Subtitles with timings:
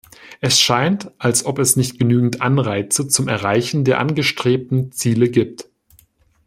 [0.39, 5.69] Es scheint, als ob es nicht genügend Anreize zum Erreichen der angestrebten Ziele gibt.